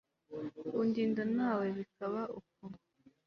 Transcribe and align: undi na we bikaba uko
undi 0.79 1.03
na 1.37 1.49
we 1.57 1.67
bikaba 1.77 2.21
uko 2.39 2.63